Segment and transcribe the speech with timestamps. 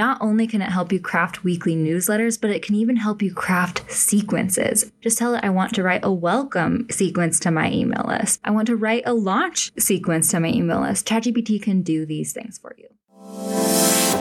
[0.00, 3.34] Not only can it help you craft weekly newsletters, but it can even help you
[3.34, 4.90] craft sequences.
[5.02, 8.40] Just tell it, I want to write a welcome sequence to my email list.
[8.42, 11.06] I want to write a launch sequence to my email list.
[11.06, 12.86] ChatGPT can do these things for you.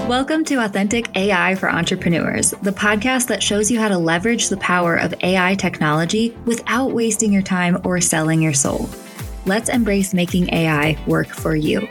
[0.09, 4.57] Welcome to Authentic AI for Entrepreneurs, the podcast that shows you how to leverage the
[4.57, 8.89] power of AI technology without wasting your time or selling your soul.
[9.45, 11.87] Let's embrace making AI work for you.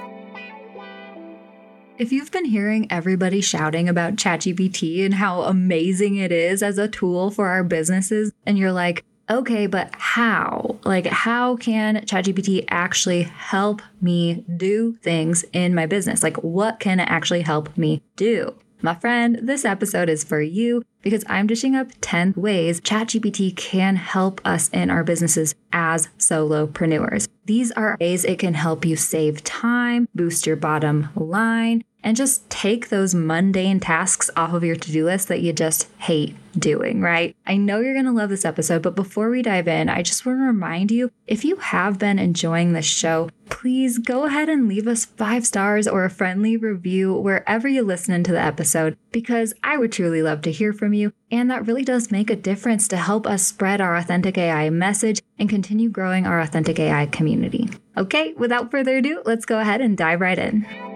[1.98, 6.86] If you've been hearing everybody shouting about ChatGPT and how amazing it is as a
[6.86, 10.76] tool for our businesses, and you're like, okay, but how?
[10.84, 16.22] Like, how can ChatGPT actually help me do things in my business?
[16.22, 18.54] Like, what can it actually help me do?
[18.80, 23.96] My friend, this episode is for you because I'm dishing up 10 ways ChatGPT can
[23.96, 27.26] help us in our businesses as solopreneurs.
[27.44, 32.48] These are ways it can help you save time, boost your bottom line, and just
[32.48, 37.00] take those mundane tasks off of your to do list that you just hate doing,
[37.00, 37.36] right?
[37.46, 40.24] I know you're going to love this episode, but before we dive in, I just
[40.24, 44.68] want to remind you if you have been enjoying this show, please go ahead and
[44.68, 49.54] leave us five stars or a friendly review wherever you listen into the episode, because
[49.62, 51.12] I would truly love to hear from you.
[51.30, 55.20] And that really does make a difference to help us spread our authentic AI message
[55.38, 57.68] and continue growing our authentic AI community.
[57.96, 60.87] Okay, without further ado, let's go ahead and dive right in.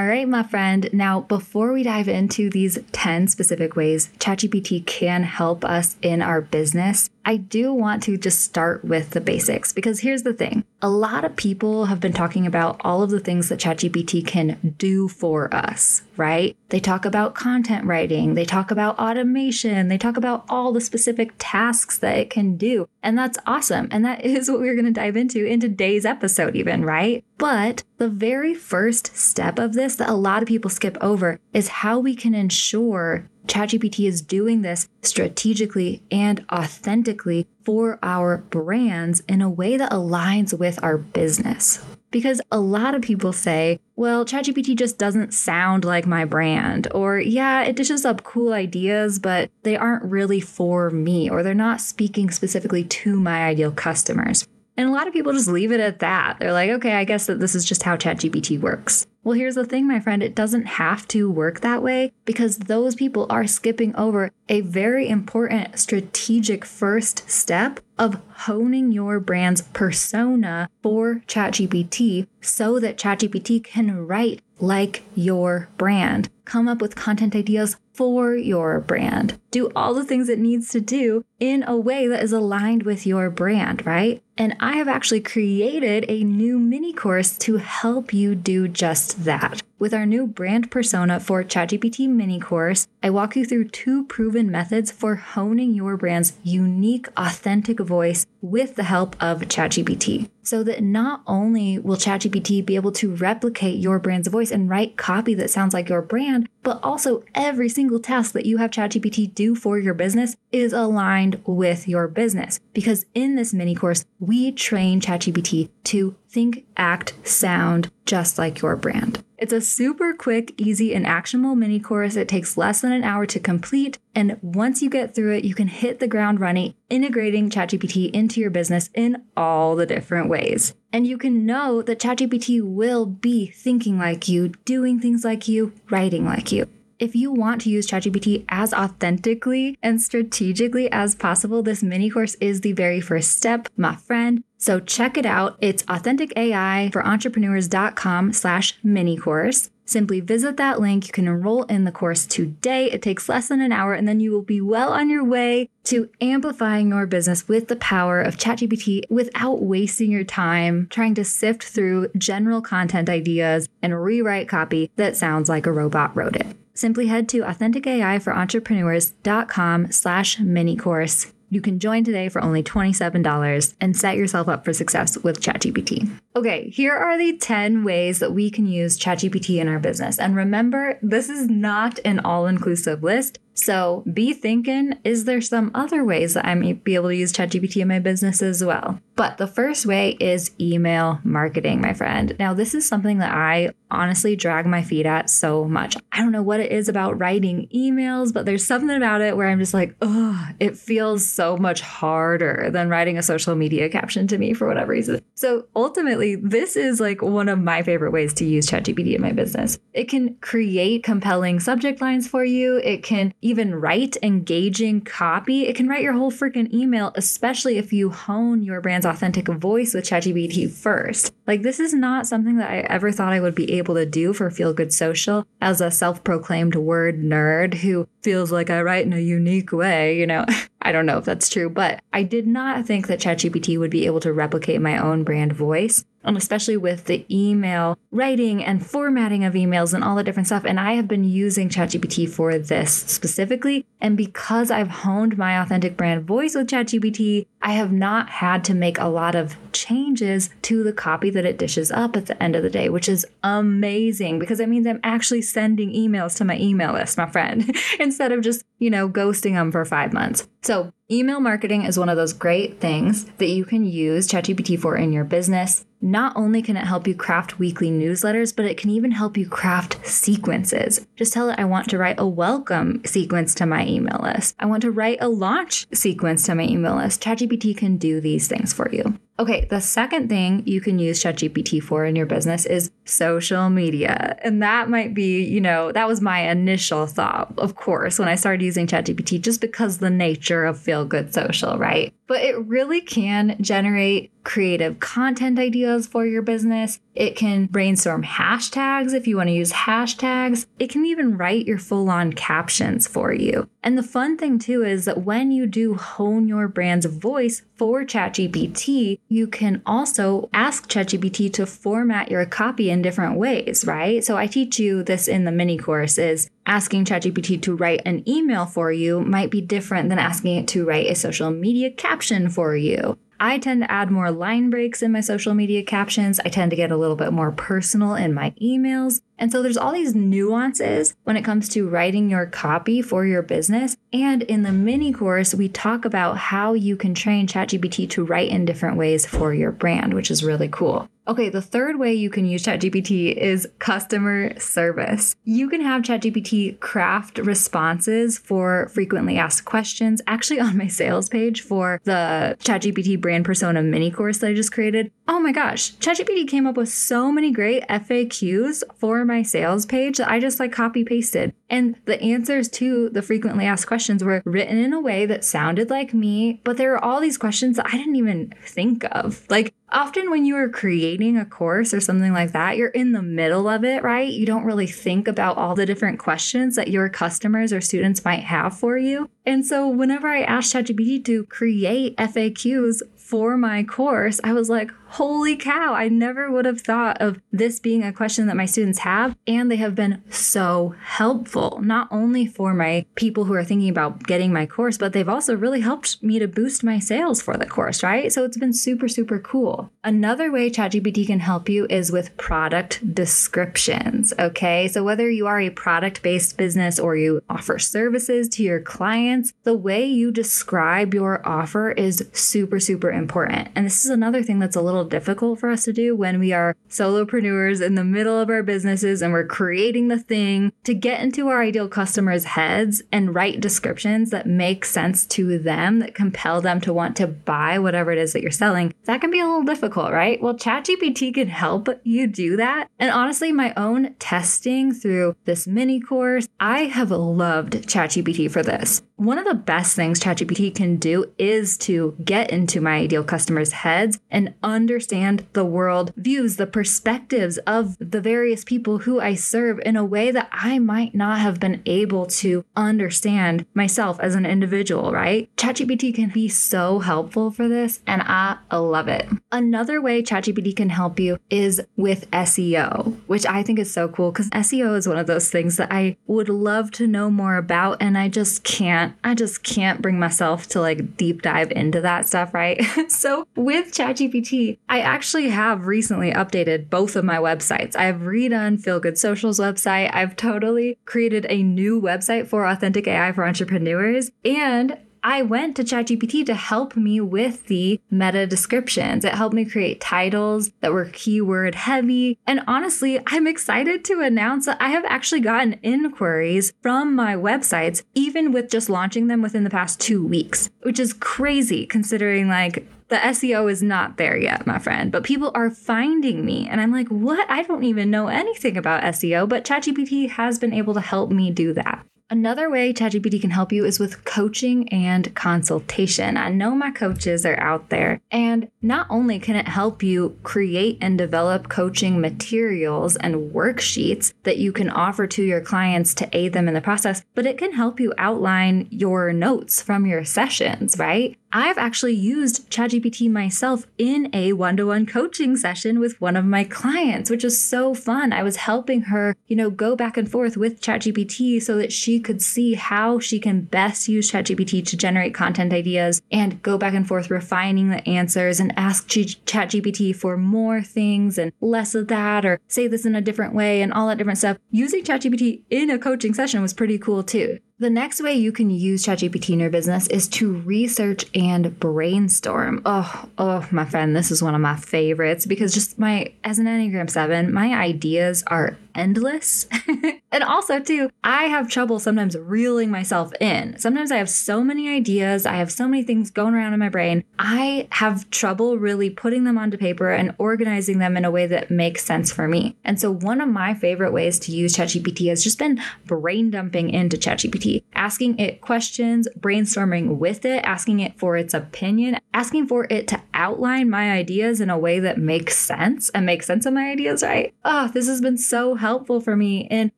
[0.00, 0.88] All right, my friend.
[0.94, 6.40] Now, before we dive into these 10 specific ways ChatGPT can help us in our
[6.40, 10.64] business, I do want to just start with the basics because here's the thing.
[10.82, 14.74] A lot of people have been talking about all of the things that ChatGPT can
[14.76, 16.56] do for us, right?
[16.70, 21.30] They talk about content writing, they talk about automation, they talk about all the specific
[21.38, 22.88] tasks that it can do.
[23.00, 23.86] And that's awesome.
[23.92, 27.24] And that is what we're going to dive into in today's episode, even, right?
[27.38, 31.68] But the very first step of this that a lot of people skip over is
[31.68, 39.42] how we can ensure ChatGPT is doing this strategically and authentically for our brands in
[39.42, 41.84] a way that aligns with our business.
[42.12, 46.86] Because a lot of people say, well, ChatGPT just doesn't sound like my brand.
[46.94, 51.52] Or, yeah, it dishes up cool ideas, but they aren't really for me, or they're
[51.52, 54.46] not speaking specifically to my ideal customers.
[54.80, 56.38] And a lot of people just leave it at that.
[56.38, 59.06] They're like, okay, I guess that this is just how ChatGPT works.
[59.22, 62.94] Well, here's the thing, my friend, it doesn't have to work that way because those
[62.94, 70.70] people are skipping over a very important strategic first step of honing your brand's persona
[70.82, 77.76] for ChatGPT so that ChatGPT can write like your brand, come up with content ideas
[77.92, 82.22] for your brand, do all the things it needs to do in a way that
[82.22, 84.22] is aligned with your brand, right?
[84.40, 89.60] And I have actually created a new mini course to help you do just that.
[89.80, 94.50] With our new brand persona for ChatGPT mini course, I walk you through two proven
[94.50, 100.82] methods for honing your brand's unique, authentic voice with the help of ChatGPT so that
[100.82, 105.48] not only will ChatGPT be able to replicate your brand's voice and write copy that
[105.48, 109.78] sounds like your brand, but also every single task that you have ChatGPT do for
[109.78, 112.60] your business is aligned with your business.
[112.74, 118.76] Because in this mini course, we train ChatGPT to think, act, sound just like your
[118.76, 119.22] brand.
[119.36, 122.14] It's a super quick, easy, and actionable mini course.
[122.14, 123.98] It takes less than an hour to complete.
[124.14, 128.40] And once you get through it, you can hit the ground running, integrating ChatGPT into
[128.40, 130.74] your business in all the different ways.
[130.92, 135.72] And you can know that ChatGPT will be thinking like you, doing things like you,
[135.88, 136.68] writing like you.
[137.00, 142.34] If you want to use ChatGPT as authentically and strategically as possible, this mini course
[142.42, 144.44] is the very first step, my friend.
[144.58, 145.56] So check it out.
[145.62, 149.70] It's authenticaiforentrepreneurs.com slash mini course.
[149.86, 151.06] Simply visit that link.
[151.06, 152.90] You can enroll in the course today.
[152.90, 155.70] It takes less than an hour, and then you will be well on your way
[155.84, 161.24] to amplifying your business with the power of ChatGPT without wasting your time trying to
[161.24, 166.59] sift through general content ideas and rewrite copy that sounds like a robot wrote it.
[166.80, 173.96] Simply head to authenticaiforentrepreneurs.com slash mini course you can join today for only $27 and
[173.96, 176.08] set yourself up for success with ChatGPT.
[176.36, 180.18] Okay, here are the 10 ways that we can use ChatGPT in our business.
[180.18, 183.40] And remember, this is not an all inclusive list.
[183.62, 187.32] So be thinking, is there some other ways that I may be able to use
[187.32, 188.98] ChatGPT in my business as well?
[189.16, 192.34] But the first way is email marketing, my friend.
[192.38, 195.96] Now, this is something that I honestly drag my feet at so much.
[196.10, 199.48] I don't know what it is about writing emails, but there's something about it where
[199.48, 204.26] I'm just like, oh, it feels so much harder than writing a social media caption
[204.28, 205.20] to me for whatever reason.
[205.34, 209.32] So ultimately, this is like one of my favorite ways to use ChatGPT in my
[209.32, 209.78] business.
[209.92, 212.76] It can create compelling subject lines for you.
[212.78, 215.66] It can even write engaging copy.
[215.66, 219.92] It can write your whole freaking email, especially if you hone your brand's authentic voice
[219.92, 221.34] with ChatGPT first.
[221.46, 224.32] Like, this is not something that I ever thought I would be able to do
[224.32, 229.04] for Feel Good Social as a self proclaimed word nerd who feels like I write
[229.04, 230.46] in a unique way, you know.
[230.82, 234.06] I don't know if that's true, but I did not think that ChatGPT would be
[234.06, 239.44] able to replicate my own brand voice and especially with the email writing and formatting
[239.44, 240.64] of emails and all the different stuff.
[240.64, 243.86] And I have been using ChatGPT for this specifically.
[244.00, 248.74] And because I've honed my authentic brand voice with ChatGPT, I have not had to
[248.74, 252.56] make a lot of changes to the copy that it dishes up at the end
[252.56, 256.58] of the day, which is amazing because it means I'm actually sending emails to my
[256.58, 260.48] email list, my friend, instead of just, you know, ghosting them for five months.
[260.62, 264.96] So Email marketing is one of those great things that you can use ChatGPT for
[264.96, 265.84] in your business.
[266.00, 269.48] Not only can it help you craft weekly newsletters, but it can even help you
[269.48, 271.04] craft sequences.
[271.16, 274.54] Just tell it, I want to write a welcome sequence to my email list.
[274.60, 277.20] I want to write a launch sequence to my email list.
[277.24, 279.18] ChatGPT can do these things for you.
[279.40, 284.36] Okay, the second thing you can use ChatGPT for in your business is social media.
[284.42, 288.34] And that might be, you know, that was my initial thought, of course, when I
[288.34, 292.12] started using ChatGPT, just because the nature of feel good social, right?
[292.26, 297.00] But it really can generate creative content ideas for your business.
[297.14, 300.66] It can brainstorm hashtags if you want to use hashtags.
[300.78, 303.68] It can even write your full on captions for you.
[303.82, 308.04] And the fun thing too is that when you do hone your brand's voice for
[308.04, 314.24] ChatGPT, you can also ask ChatGPT to format your copy in different ways, right?
[314.24, 318.28] So I teach you this in the mini course is asking ChatGPT to write an
[318.28, 322.48] email for you might be different than asking it to write a social media caption
[322.48, 323.18] for you.
[323.42, 326.38] I tend to add more line breaks in my social media captions.
[326.44, 329.22] I tend to get a little bit more personal in my emails.
[329.38, 333.40] And so there's all these nuances when it comes to writing your copy for your
[333.40, 333.96] business.
[334.12, 338.50] And in the mini course, we talk about how you can train ChatGPT to write
[338.50, 341.08] in different ways for your brand, which is really cool.
[341.30, 345.36] Okay, the third way you can use ChatGPT is customer service.
[345.44, 350.20] You can have ChatGPT craft responses for frequently asked questions.
[350.26, 354.72] Actually, on my sales page for the ChatGPT brand persona mini course that I just
[354.72, 359.86] created, oh my gosh, ChatGPT came up with so many great FAQs for my sales
[359.86, 361.54] page that I just like copy pasted.
[361.68, 365.90] And the answers to the frequently asked questions were written in a way that sounded
[365.90, 369.46] like me, but there are all these questions that I didn't even think of.
[369.48, 373.22] Like often when you are creating a course or something like that, you're in the
[373.22, 374.32] middle of it, right?
[374.32, 378.44] You don't really think about all the different questions that your customers or students might
[378.44, 379.28] have for you.
[379.46, 384.90] And so whenever I asked ChatGPT to create FAQs for my course, I was like,
[385.10, 389.00] holy cow, I never would have thought of this being a question that my students
[389.00, 389.36] have.
[389.46, 394.22] And they have been so helpful, not only for my people who are thinking about
[394.24, 397.66] getting my course, but they've also really helped me to boost my sales for the
[397.66, 398.32] course, right?
[398.32, 399.90] So it's been super, super cool.
[400.04, 404.32] Another way ChatGPT can help you is with product descriptions.
[404.38, 404.88] Okay.
[404.88, 409.52] So whether you are a product based business or you offer services to your clients,
[409.64, 413.68] the way you describe your offer is super, super important.
[413.74, 416.52] And this is another thing that's a little difficult for us to do when we
[416.52, 421.20] are solopreneurs in the middle of our businesses and we're creating the thing to get
[421.20, 426.60] into our ideal customers' heads and write descriptions that make sense to them, that compel
[426.60, 428.94] them to want to buy whatever it is that you're selling.
[429.04, 430.40] That can be a little difficult, right?
[430.40, 432.88] Well, ChatGPT can help you do that.
[432.98, 439.02] And honestly, my own testing through this mini course, I have loved ChatGPT for this.
[439.20, 443.72] One of the best things ChatGPT can do is to get into my ideal customers'
[443.72, 449.78] heads and understand the world views, the perspectives of the various people who I serve
[449.84, 454.46] in a way that I might not have been able to understand myself as an
[454.46, 455.54] individual, right?
[455.56, 459.28] ChatGPT can be so helpful for this, and I love it.
[459.52, 464.32] Another way ChatGPT can help you is with SEO, which I think is so cool
[464.32, 467.98] because SEO is one of those things that I would love to know more about,
[468.00, 472.00] and I just can't can't, I just can't bring myself to like deep dive into
[472.00, 472.82] that stuff, right?
[473.08, 477.96] so with ChatGPT, I actually have recently updated both of my websites.
[477.96, 480.10] I've redone Feel Good Social's website.
[480.14, 484.30] I've totally created a new website for Authentic AI for Entrepreneurs.
[484.44, 489.24] And I went to ChatGPT to help me with the meta descriptions.
[489.24, 492.38] It helped me create titles that were keyword heavy.
[492.46, 498.02] And honestly, I'm excited to announce that I have actually gotten inquiries from my websites,
[498.14, 502.86] even with just launching them within the past two weeks, which is crazy considering like
[503.10, 506.68] the SEO is not there yet, my friend, but people are finding me.
[506.70, 507.50] And I'm like, what?
[507.50, 511.50] I don't even know anything about SEO, but ChatGPT has been able to help me
[511.50, 512.06] do that.
[512.32, 516.36] Another way ChatGPT can help you is with coaching and consultation.
[516.36, 520.98] I know my coaches are out there, and not only can it help you create
[521.00, 526.52] and develop coaching materials and worksheets that you can offer to your clients to aid
[526.52, 530.96] them in the process, but it can help you outline your notes from your sessions,
[531.00, 531.36] right?
[531.52, 536.44] I've actually used ChatGPT myself in a one to one coaching session with one of
[536.44, 538.32] my clients, which is so fun.
[538.32, 542.20] I was helping her, you know, go back and forth with ChatGPT so that she
[542.20, 546.94] could see how she can best use ChatGPT to generate content ideas and go back
[546.94, 552.46] and forth refining the answers and ask ChatGPT for more things and less of that
[552.46, 554.58] or say this in a different way and all that different stuff.
[554.70, 557.58] Using ChatGPT in a coaching session was pretty cool too.
[557.80, 562.82] The next way you can use ChatGPT in your business is to research and brainstorm.
[562.84, 566.66] Oh, oh, my friend, this is one of my favorites because just my, as an
[566.66, 569.66] Enneagram 7, my ideas are endless.
[570.32, 573.78] and also, too, I have trouble sometimes reeling myself in.
[573.78, 576.88] Sometimes I have so many ideas, I have so many things going around in my
[576.88, 577.24] brain.
[577.38, 581.70] I have trouble really putting them onto paper and organizing them in a way that
[581.70, 582.76] makes sense for me.
[582.84, 586.90] And so, one of my favorite ways to use ChatGPT has just been brain dumping
[586.90, 592.86] into ChatGPT asking it questions, brainstorming with it, asking it for its opinion, asking for
[592.90, 596.72] it to outline my ideas in a way that makes sense and makes sense of
[596.72, 597.52] my ideas, right?
[597.64, 599.92] Oh, this has been so helpful for me in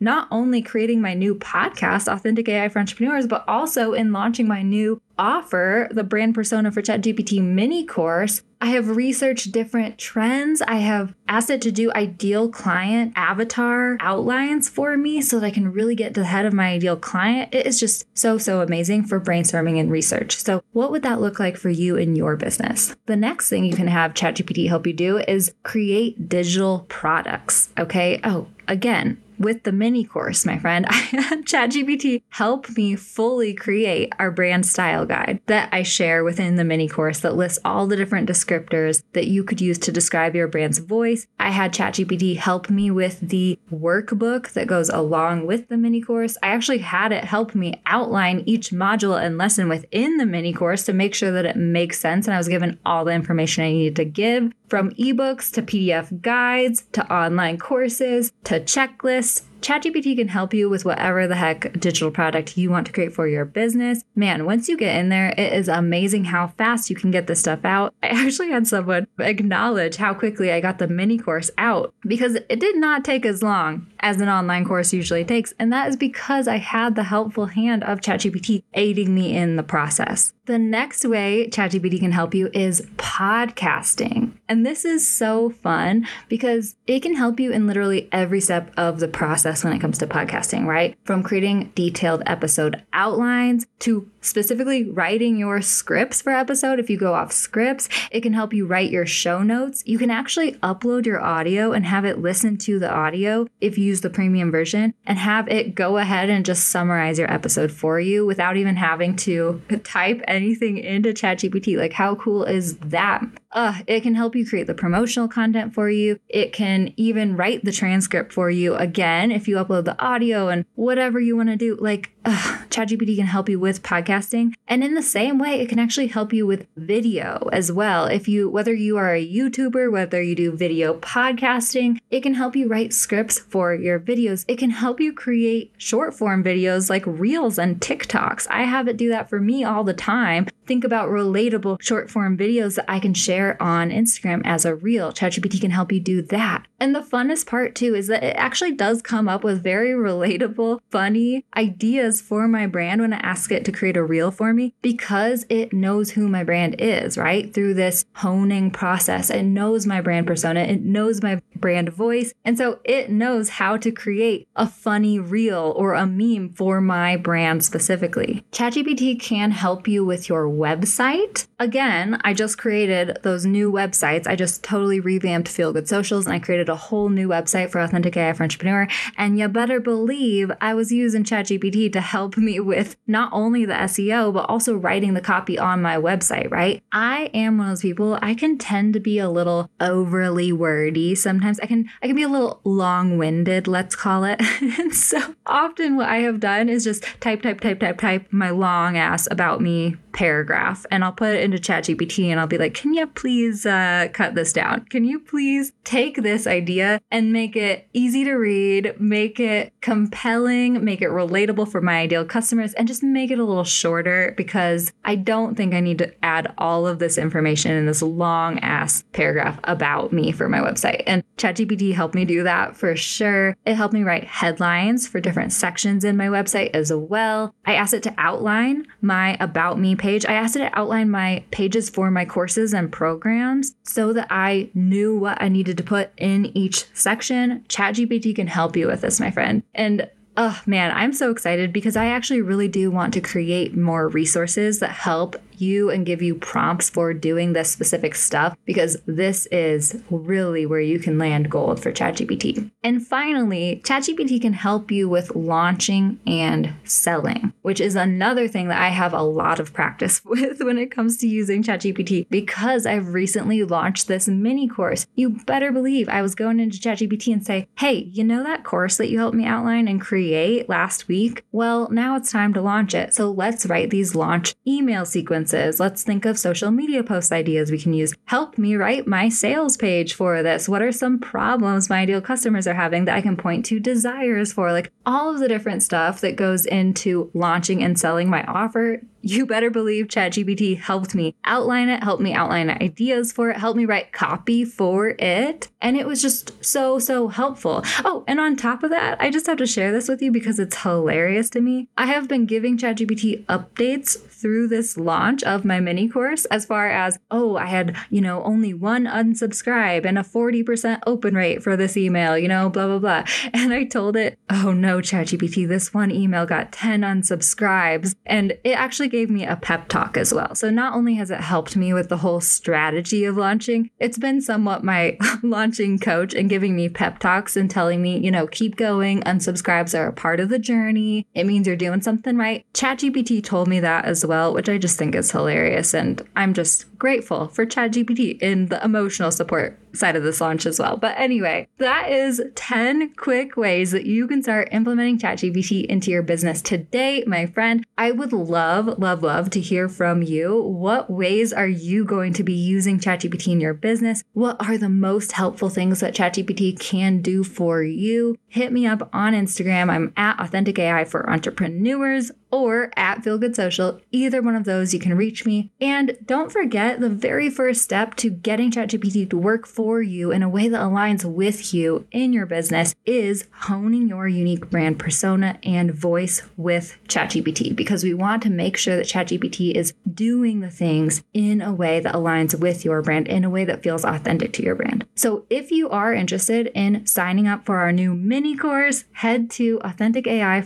[0.00, 4.62] not only creating my new podcast, Authentic AI for Entrepreneurs, but also in launching my
[4.62, 10.62] new offer, the brand persona for ChatGPT mini course, I have researched different trends.
[10.62, 15.50] I have asked it to do ideal client avatar outlines for me so that I
[15.50, 17.54] can really get to the head of my ideal client.
[17.54, 20.36] It is just so, so amazing for brainstorming and research.
[20.36, 22.96] So, what would that look like for you in your business?
[23.06, 27.68] The next thing you can have ChatGPT help you do is create digital products.
[27.78, 28.20] Okay.
[28.24, 34.12] Oh, again, with the mini course, my friend, I had ChatGPT help me fully create
[34.18, 37.96] our brand style guide that I share within the mini course that lists all the
[37.96, 41.26] different descriptors that you could use to describe your brand's voice.
[41.38, 46.36] I had ChatGPT help me with the workbook that goes along with the mini course.
[46.42, 50.84] I actually had it help me outline each module and lesson within the mini course
[50.84, 53.70] to make sure that it makes sense and I was given all the information I
[53.70, 60.28] needed to give from ebooks to PDF guides to online courses to checklists ChatGPT can
[60.28, 64.04] help you with whatever the heck digital product you want to create for your business.
[64.14, 67.40] Man, once you get in there, it is amazing how fast you can get this
[67.40, 67.94] stuff out.
[68.02, 72.60] I actually had someone acknowledge how quickly I got the mini course out because it
[72.60, 75.52] did not take as long as an online course usually takes.
[75.58, 79.62] And that is because I had the helpful hand of ChatGPT aiding me in the
[79.62, 80.32] process.
[80.46, 84.37] The next way ChatGPT can help you is podcasting.
[84.48, 88.98] And this is so fun because it can help you in literally every step of
[88.98, 90.96] the process when it comes to podcasting, right?
[91.04, 96.78] From creating detailed episode outlines to specifically writing your scripts for episode.
[96.78, 99.82] If you go off scripts, it can help you write your show notes.
[99.86, 103.84] You can actually upload your audio and have it listen to the audio if you
[103.84, 107.98] use the premium version and have it go ahead and just summarize your episode for
[107.98, 111.76] you without even having to type anything into ChatGPT.
[111.76, 113.24] Like, how cool is that?
[113.52, 116.20] Uh, it can help you create the promotional content for you.
[116.28, 120.66] It can even write the transcript for you again if you upload the audio and
[120.74, 121.76] whatever you want to do.
[121.80, 124.54] Like, uh, ChatGPT can help you with podcasting.
[124.66, 128.06] And in the same way, it can actually help you with video as well.
[128.06, 132.54] If you, whether you are a YouTuber, whether you do video podcasting, it can help
[132.54, 134.44] you write scripts for your videos.
[134.48, 138.46] It can help you create short form videos like Reels and TikToks.
[138.50, 140.46] I have it do that for me all the time.
[140.68, 145.12] Think about relatable short form videos that I can share on Instagram as a reel.
[145.12, 146.66] ChatGPT can help you do that.
[146.78, 150.80] And the funnest part too is that it actually does come up with very relatable,
[150.90, 154.74] funny ideas for my brand when I ask it to create a reel for me
[154.82, 157.52] because it knows who my brand is, right?
[157.54, 162.32] Through this honing process, it knows my brand persona, it knows my brand voice.
[162.44, 167.16] And so it knows how to create a funny reel or a meme for my
[167.16, 168.44] brand specifically.
[168.52, 171.46] ChatGPT can help you with your website.
[171.58, 174.26] Again, I just created those new websites.
[174.26, 177.80] I just totally revamped Feel Good Socials and I created a whole new website for
[177.80, 178.86] Authentic AI for Entrepreneur.
[179.16, 183.74] And you better believe I was using ChatGPT to help me with not only the
[183.74, 186.82] SEO, but also writing the copy on my website, right?
[186.92, 191.14] I am one of those people, I can tend to be a little overly wordy.
[191.14, 194.40] Sometimes I can I can be a little long-winded, let's call it.
[194.78, 198.50] and so often what I have done is just type, type, type, type, type my
[198.50, 202.74] long ass about me paragraph and I'll put it into ChatGPT and I'll be like,
[202.74, 204.84] can you please uh, cut this down?
[204.86, 210.84] Can you please take this idea and make it easy to read, make it compelling,
[210.84, 214.92] make it relatable for my ideal customers, and just make it a little shorter because
[215.04, 219.04] I don't think I need to add all of this information in this long ass
[219.12, 221.02] paragraph about me for my website.
[221.06, 223.56] And ChatGPT helped me do that for sure.
[223.64, 227.54] It helped me write headlines for different sections in my website as well.
[227.64, 230.26] I asked it to outline my about me page.
[230.26, 234.70] I asked it to outline my pages for my courses and programs so that I
[234.74, 237.64] knew what I needed to put in each section.
[237.68, 239.62] ChatGPT can help you with this, my friend.
[239.74, 244.08] And oh man, I'm so excited because I actually really do want to create more
[244.08, 249.46] resources that help you and give you prompts for doing this specific stuff because this
[249.46, 252.70] is really where you can land gold for ChatGPT.
[252.82, 258.80] And finally, ChatGPT can help you with launching and selling, which is another thing that
[258.80, 263.14] I have a lot of practice with when it comes to using ChatGPT because I've
[263.14, 265.06] recently launched this mini course.
[265.16, 268.96] You better believe I was going into ChatGPT and say, "Hey, you know that course
[268.98, 271.44] that you helped me outline and create last week?
[271.52, 273.14] Well, now it's time to launch it.
[273.14, 277.78] So let's write these launch email sequences Let's think of social media post ideas we
[277.78, 278.14] can use.
[278.26, 280.68] Help me write my sales page for this.
[280.68, 284.52] What are some problems my ideal customers are having that I can point to desires
[284.52, 284.72] for?
[284.72, 289.46] Like all of the different stuff that goes into launching and selling my offer you
[289.46, 293.84] better believe ChatGPT helped me outline it, helped me outline ideas for it, helped me
[293.84, 295.68] write copy for it.
[295.80, 297.84] And it was just so, so helpful.
[298.04, 300.58] Oh, and on top of that, I just have to share this with you because
[300.58, 301.88] it's hilarious to me.
[301.96, 306.88] I have been giving ChatGPT updates through this launch of my mini course as far
[306.88, 311.76] as, oh, I had, you know, only one unsubscribe and a 40% open rate for
[311.76, 313.24] this email, you know, blah, blah, blah.
[313.58, 318.14] And I told it, oh no, ChatGPT, this one email got 10 unsubscribes.
[318.24, 320.54] And it actually gave me a pep talk as well.
[320.54, 324.40] So not only has it helped me with the whole strategy of launching, it's been
[324.40, 328.76] somewhat my launching coach and giving me pep talks and telling me, you know, keep
[328.76, 329.20] going.
[329.22, 331.26] Unsubscribes are a part of the journey.
[331.34, 332.64] It means you're doing something right.
[332.74, 335.94] ChatGPT told me that as well, which I just think is hilarious.
[335.94, 340.78] And I'm just grateful for ChatGPT in the emotional support side of this launch as
[340.78, 340.96] well.
[340.96, 346.22] But anyway, that is 10 quick ways that you can start implementing ChatGPT into your
[346.22, 347.84] business today, my friend.
[347.96, 350.62] I would love, love, love to hear from you.
[350.62, 354.22] What ways are you going to be using ChatGPT in your business?
[354.32, 358.36] What are the most helpful things that ChatGPT can do for you?
[358.48, 359.90] Hit me up on Instagram.
[359.90, 364.00] I'm at Authentic AI for Entrepreneurs or at Feel Good Social.
[364.12, 365.70] Either one of those, you can reach me.
[365.80, 370.42] And don't forget the very first step to getting ChatGPT to work for you in
[370.42, 375.58] a way that aligns with you in your business is honing your unique brand persona
[375.62, 380.70] and voice with ChatGPT because we want to make sure that ChatGPT is doing the
[380.70, 384.52] things in a way that aligns with your brand, in a way that feels authentic
[384.54, 385.06] to your brand.
[385.14, 389.78] So if you are interested in signing up for our new mini course, head to
[389.80, 390.64] AuthenticAI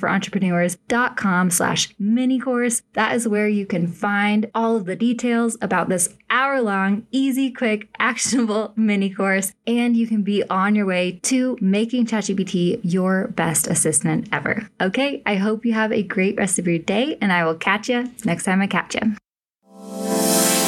[1.53, 2.82] slash slash mini course.
[2.92, 7.50] That is where you can find all of the details about this hour long, easy,
[7.50, 9.52] quick, actionable mini course.
[9.66, 14.68] And you can be on your way to making ChatGPT your best assistant ever.
[14.80, 17.88] Okay, I hope you have a great rest of your day, and I will catch
[17.88, 19.16] you next time I catch you.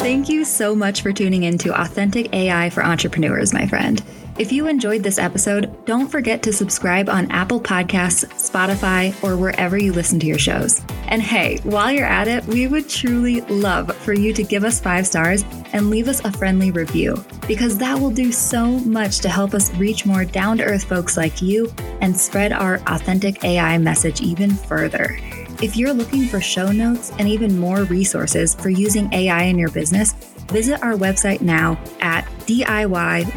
[0.05, 4.03] Thank you so much for tuning in to Authentic AI for Entrepreneurs, my friend.
[4.37, 9.79] If you enjoyed this episode, don't forget to subscribe on Apple Podcasts, Spotify, or wherever
[9.79, 10.83] you listen to your shows.
[11.07, 14.79] And hey, while you're at it, we would truly love for you to give us
[14.79, 19.29] five stars and leave us a friendly review, because that will do so much to
[19.29, 23.79] help us reach more down to earth folks like you and spread our authentic AI
[23.79, 25.17] message even further.
[25.61, 29.71] If you're looking for show notes and even more resources for using AI in your
[29.71, 30.11] business,
[30.49, 33.31] visit our website now at DIYwith.ai.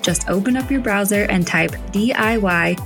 [0.00, 2.82] Just open up your browser and type DIYWITH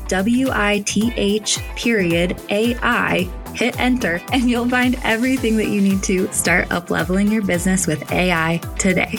[1.77, 7.31] period AI, hit enter, and you'll find everything that you need to start up leveling
[7.31, 9.19] your business with AI today.